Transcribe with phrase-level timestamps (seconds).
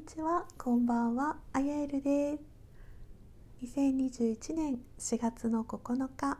[0.00, 2.42] こんにちは、こんばんは、あやえるです。
[3.76, 6.38] 2021年4月の9日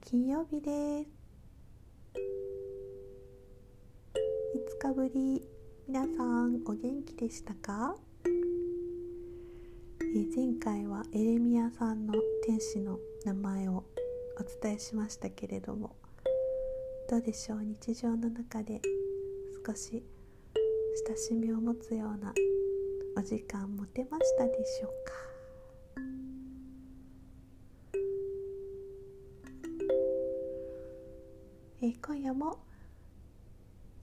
[0.00, 1.10] 金曜日です。
[4.84, 5.44] 5日ぶり
[5.88, 7.96] 皆さんお元気でしたか？
[8.22, 8.28] え
[10.32, 12.14] 前回はエレミアさんの
[12.46, 13.82] 天使の名前を
[14.38, 15.96] お伝えしましたけれども
[17.08, 17.64] どうでしょう？
[17.64, 18.80] 日常の中で
[19.66, 20.00] 少し
[21.08, 22.32] 親しみを持つような
[23.20, 25.12] お時間持てましたでしょうか、
[32.08, 32.60] 今夜も、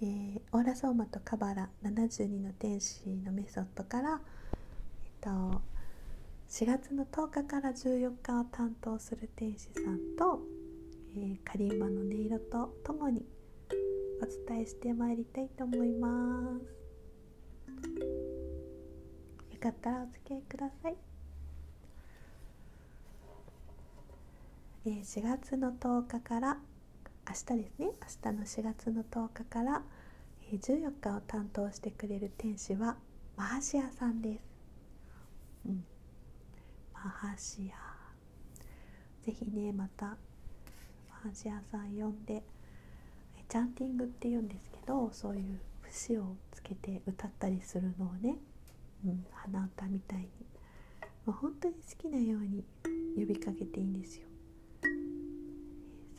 [0.03, 4.21] えー、オーラソーマとカバラ72の天使のメソッドから、
[5.03, 5.29] えっと、
[6.49, 10.41] 4月の10日から14日を担当する天使さんと、
[11.15, 13.25] えー、カリンマの音色とともに
[14.21, 16.86] お伝えしてまいりたいと思います。
[19.57, 20.95] よかったらお付き合いください、
[24.85, 26.57] えー、4月の10日から
[27.27, 27.87] 明日ですね。
[27.87, 29.81] 明日の4月の10日から、
[30.51, 32.97] えー、14日を担当してくれる天使は
[33.35, 34.41] マハシアさんです、
[35.65, 35.83] うん、
[36.93, 39.25] マハシア。
[39.25, 40.15] ぜひねまたマ
[41.23, 42.43] ハシアさん呼んで
[43.49, 48.37] チャンティングって言うんですけどそういう節をつけて歌ったりするのをね
[49.11, 50.27] うん、鼻歌みたいに。
[51.25, 52.63] もう本当に好きなように
[53.15, 54.27] 呼びかけていいんですよ。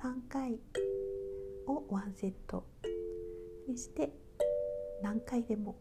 [0.03, 0.59] 3回
[1.67, 2.65] を1セット。
[3.69, 4.11] にして
[5.03, 5.77] 何回でも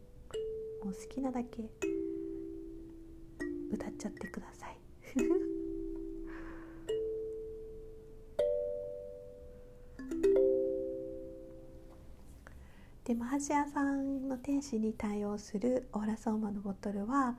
[0.84, 1.70] もう好きなだけ
[3.72, 4.78] 歌っちゃってください。
[13.08, 17.38] でマハシアさんの天使に対応するオーラソーマのボトルは、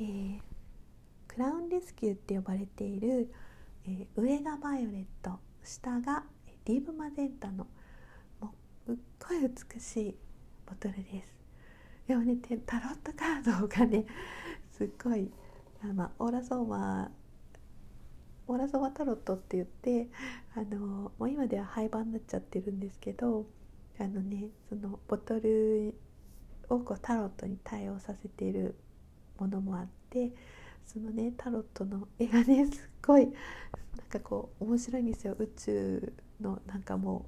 [0.00, 0.38] えー、
[1.28, 3.30] クラウンレスキューって呼ばれている、
[3.84, 6.24] えー、上がバイオレット下が
[6.64, 7.66] ディーブマゼンタの
[8.40, 8.54] も
[8.86, 8.94] うすっ
[9.28, 10.16] ごい美しい
[10.64, 11.34] ボトルです。
[12.08, 14.06] でもねタロットカードがね
[14.70, 15.30] すっごい
[15.84, 17.10] あ、まあ、オーラソーマ
[18.46, 20.08] オーラソーマタロットって言って
[20.56, 23.44] あのもう今では廃盤になっちゃってるんですけど
[23.98, 25.94] あのねそのボトル
[26.68, 28.74] をこうタロットに対応させている
[29.38, 30.32] ものもあって
[30.86, 33.32] そのねタロットの絵がねすっごいなん
[34.08, 35.36] かこう面白いんですよ。
[35.38, 37.26] 宇宙のなんかも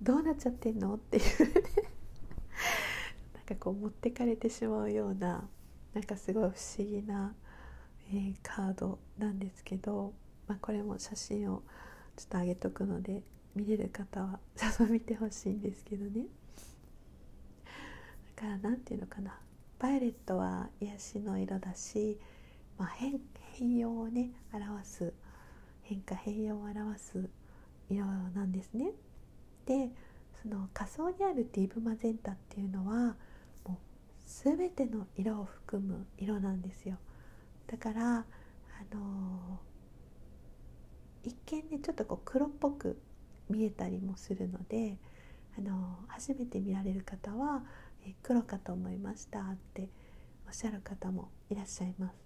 [0.00, 1.62] うどうなっちゃってんのっていうね。
[3.34, 5.48] なんかこう持ってかれてしまうような
[5.94, 7.34] なんかすごい不思議な、
[8.08, 10.14] えー、カードなんですけど、
[10.46, 11.62] まあ、これも写真を
[12.16, 13.22] ちょっと上げとくので
[13.54, 16.26] 見れる方は ちょっと見てほしいんですけどね
[18.36, 19.40] だから何て言うのかな
[19.78, 22.18] バイオレットは癒しの色だし、
[22.76, 23.20] まあ変、
[23.52, 25.12] 変容をね表す
[25.82, 27.28] 変化変容を表す
[27.88, 28.92] 色なんですね。
[29.66, 29.90] で
[30.42, 33.16] その仮想にあるディーブマゼンタっていうのは
[33.66, 33.76] もう
[34.26, 36.98] 全ての色を含む色なんですよ。
[37.66, 38.24] だからあ
[38.94, 43.00] のー、一見ねちょっとこう黒っぽく
[43.50, 44.96] 見えたりもするので
[45.58, 47.64] あの初めて見られる方は
[48.06, 49.88] 「え黒かと思いました」って
[50.46, 52.16] おっしゃる方もいらっしゃいます。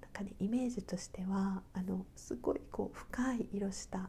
[0.00, 4.08] なんかねイメージとしてはあのすごいこう深い色した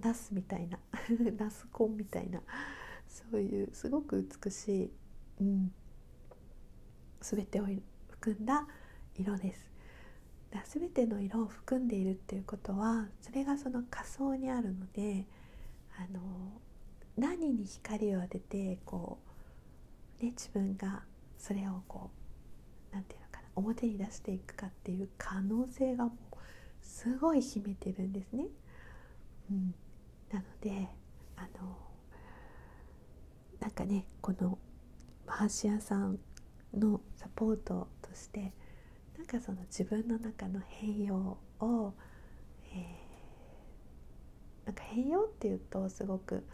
[0.00, 0.78] ナスみたいな
[1.36, 2.42] ナスコンみたいな
[3.06, 4.92] そういうすごく美しい、
[5.40, 5.74] うん、
[7.20, 7.66] 全てを
[8.08, 8.66] 含んだ
[9.14, 9.71] 色です。
[10.66, 15.26] 全ての色を含んでいるっていうことはそれがその仮想にあるので
[15.96, 16.20] あの
[17.16, 19.18] 何に光を当ててこ
[20.20, 21.02] う、ね、自分が
[21.38, 22.10] それをこ
[22.92, 26.36] う何て言うのかな表に出していくかっていう可能性がもう
[26.82, 28.46] すごい秘めてるんですね。
[29.50, 29.74] うん、
[30.32, 30.88] なので
[31.36, 31.76] あの
[33.60, 34.58] なんかねこの
[35.26, 36.18] マーシアさん
[36.74, 38.52] のサポートとして
[39.22, 41.94] なんかその自分の中の変容を、
[42.74, 46.44] えー、なんか変容っていうとすごく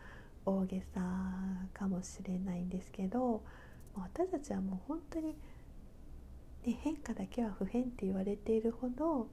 [0.44, 1.00] 大げさ
[1.72, 3.42] かもしれないんですけど
[3.94, 5.34] 私たちはもう本当に、ね、
[6.82, 9.28] 変化だけは不変って言われているほど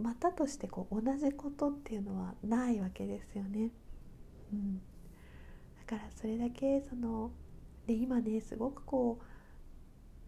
[0.00, 3.68] またとしてこう同じことっていうのはないわけですよね。
[4.54, 4.82] うん、だ
[5.86, 7.30] からそれだけその
[7.86, 9.31] で今ねすごくこう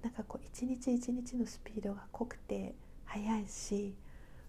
[0.05, 2.75] なんかこう一日一日のスピードが濃くて
[3.06, 3.95] 速いし、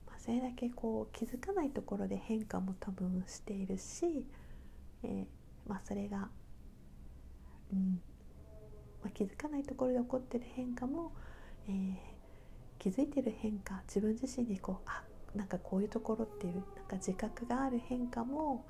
[0.05, 4.25] まあ、それだけこう気づかないところで変化も多分しているし、
[5.01, 5.25] えー、
[5.65, 6.27] まあ、それが、
[7.71, 8.01] うん
[9.01, 11.13] まあ、気づかないところで起こってる変化も、
[11.69, 11.95] えー、
[12.77, 15.03] 気づいてる変化自分自身にこうあ
[15.37, 18.65] なんかこういうところっていうなんか自覚がある変化も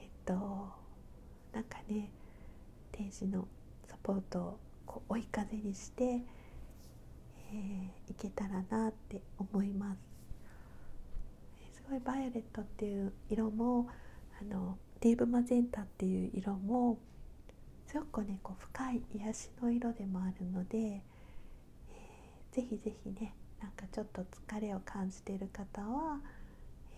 [0.00, 0.34] えっと
[1.52, 2.12] なんかね
[2.92, 3.48] 天使の
[3.88, 9.98] サポートをこう追い風にして、えー、いけたらなって思います。
[11.74, 13.88] すごいバイオレットっていう色も
[14.40, 16.98] あのディーブマゼンタっていう色も
[17.86, 26.20] すごくねこう深い癒しの色でもあるので、えー、ぜひぜひねなんかちょっと疲れを感じている方は、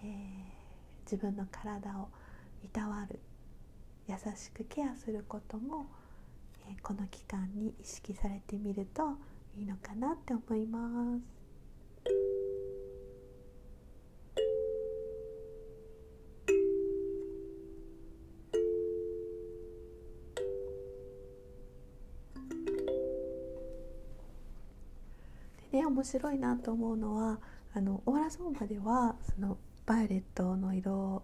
[0.03, 2.09] えー、自分の体を
[2.65, 3.19] いたわる
[4.09, 5.87] 優しくケアすることも、
[6.83, 9.03] この期間に意識されてみると
[9.57, 11.41] いいのかなって思います。
[25.73, 27.41] でね面白いなと思うのは
[27.73, 31.23] あのオーラソーマではそのバイオレットの色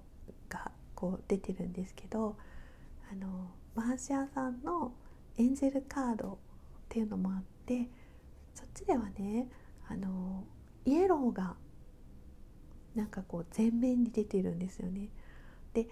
[0.48, 2.36] がこう出てるんですけど
[3.10, 4.92] あのマハシアさんの
[5.38, 6.36] エンジェルカードっ
[6.88, 7.88] ていうのもあって
[8.54, 9.48] そっちではね
[9.88, 10.44] あの
[10.84, 11.54] イエローが
[12.94, 15.08] なんかこう前面に出てるんですよね。
[15.74, 15.88] で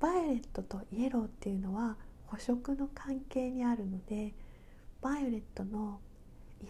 [0.00, 1.96] バイオレットとイエローっていうのは
[2.26, 4.34] 補色の関係にあるので
[5.00, 6.00] バイオレットの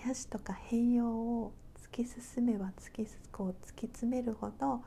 [0.05, 1.53] 癒しとか変容を
[1.93, 4.83] 突き進めば突きこう突き詰めるほど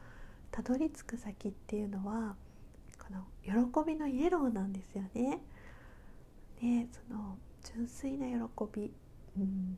[0.52, 2.36] たどり着く先っていうのは
[3.00, 5.40] この喜びのイエローなんですよね。
[6.64, 8.34] でその純粋な喜
[8.74, 8.94] び、
[9.38, 9.78] うん、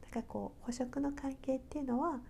[0.00, 2.20] だからこう捕食の関係っていうのは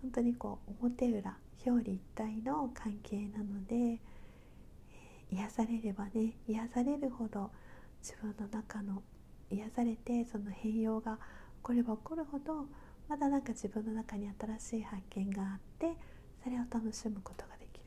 [0.00, 7.50] 本当にこう表裏表裏一体の関係なので、えー、癒されればね癒されるほど
[8.02, 9.02] 自分の中の
[9.50, 11.18] 癒されてその変容が起
[11.62, 12.66] これば起こるほど
[13.08, 15.96] まだなんか自分の中に新しい発見があって
[16.44, 17.84] それを楽しむことができる。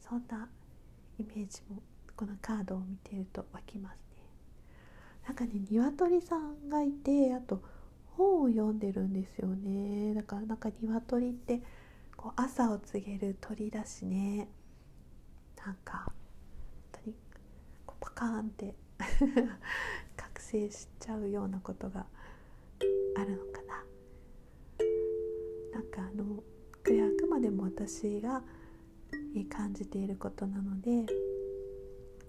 [0.00, 0.48] そんな
[1.16, 1.80] イメージも
[2.18, 4.22] このカードを見ていると湧きますね。
[5.26, 7.62] なんかね鶏さんがいてあと
[8.16, 10.14] 本を読んでるんですよね。
[10.14, 11.62] だからなんか鶏って
[12.16, 14.48] こう朝を告げる鳥だしね。
[15.64, 16.14] なんか本
[17.04, 17.16] 当に
[17.86, 18.74] こうパカーンって
[20.50, 22.06] 生しちゃうようなことが
[23.16, 23.84] あるのかな。
[25.74, 26.42] なんかあのこ
[26.86, 28.42] れあくまでも私が
[29.50, 31.04] 感じていることなので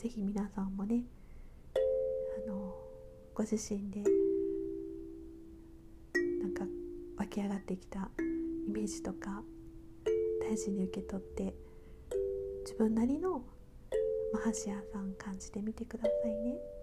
[0.01, 1.03] 是非皆さんもね
[1.75, 2.73] あの
[3.33, 4.01] ご自身で
[6.41, 6.63] なんか
[7.17, 8.09] 湧き上がってきた
[8.65, 9.43] イメージとか
[10.39, 11.53] 大事に受け取って
[12.61, 13.43] 自分なりの
[14.31, 16.78] マハシアさん感じてみてくださいね。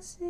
[0.00, 0.29] と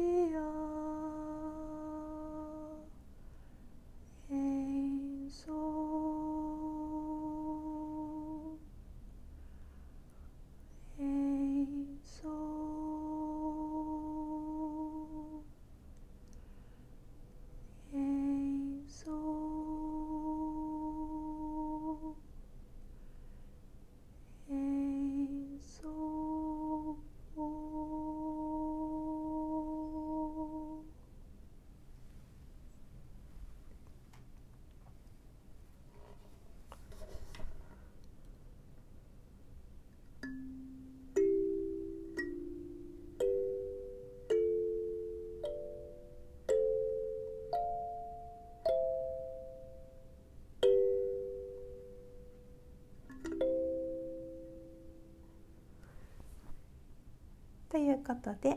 [58.01, 58.57] いうことで、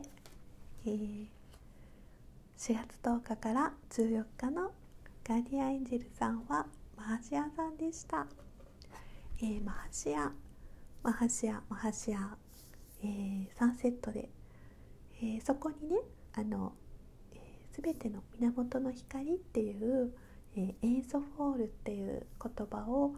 [0.86, 1.26] えー、
[2.58, 4.72] 4月10日から14日の
[5.28, 8.26] ガーディアンエンジェルさんはマハシアさんでした。
[9.40, 10.32] えー、マハシア
[11.04, 12.38] マハシアマハシア、
[13.04, 14.30] えー、3セットで、
[15.22, 15.98] えー、そこにね
[16.36, 16.72] あの、
[17.34, 20.14] えー、全ての源の光っていう、
[20.56, 23.14] えー、エイソフオールっていう言葉を、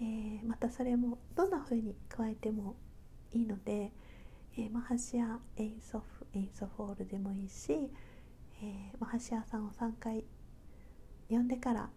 [0.00, 2.76] えー、またそれもどんな風に加えても
[3.32, 3.90] いいので、
[4.58, 7.90] えー、マハシア・エイソフエイソフオールでもいいし、
[8.62, 10.24] えー、マハシアさんを3回
[11.28, 11.90] 呼んでから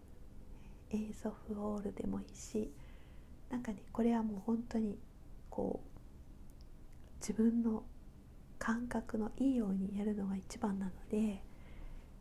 [0.90, 2.70] エイソフオールでもいいし
[3.48, 4.98] なんかねこれはもう本当に
[5.48, 7.82] こう自分の
[8.58, 11.42] 感覚のいいようにやるのが一番なので、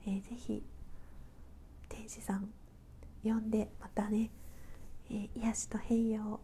[0.05, 0.63] えー、ぜひ
[1.89, 2.49] 天使さん
[3.23, 4.29] 呼んでまたね、
[5.11, 6.39] えー、癒しと平洋を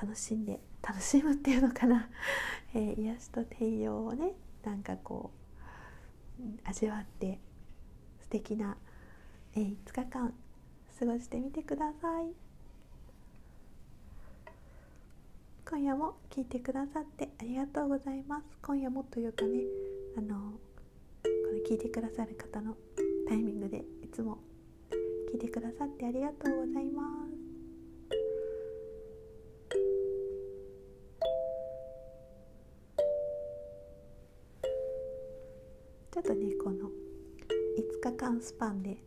[0.00, 2.08] 楽しんで楽しむっていうのかな、
[2.74, 4.32] えー、癒しと平洋をね
[4.64, 5.30] なんかこ
[6.40, 7.38] う味わって
[8.20, 8.76] 素敵な、
[9.54, 10.34] えー、5日間
[10.98, 12.32] 過ごしてみてください。
[15.68, 18.44] 今夜も聞いてくださってありがとうございます。
[18.60, 19.60] 今夜もというかね
[20.16, 20.58] あの
[21.22, 22.76] この聞いてくださる方の
[23.28, 24.38] タイミングでいつも
[25.32, 27.29] 聞いてくださってありがとうございます。
[36.20, 36.90] ょっとねこの
[37.78, 38.98] 5日間スパンで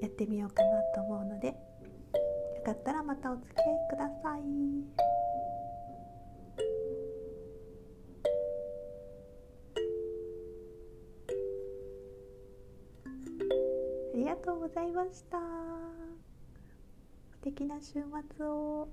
[0.00, 1.54] やってみようかなと思うのでよ
[2.64, 4.40] かったらまたお付き合いください。
[14.14, 15.38] ありがとうございました
[17.30, 18.00] 素敵な週
[18.36, 18.88] 末を